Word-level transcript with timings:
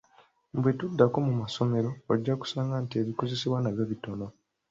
Bwe 0.59 0.71
tuddako 0.79 1.17
mu 1.27 1.33
masomero, 1.41 1.89
ojja 2.11 2.33
kusanga 2.41 2.75
nti 2.83 2.95
ebikozesebwa 3.01 3.59
nabyo 3.61 3.83
bitono. 3.91 4.25